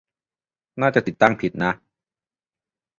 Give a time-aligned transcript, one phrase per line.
[0.81, 1.71] น่าจะติดตั้งผิดนะ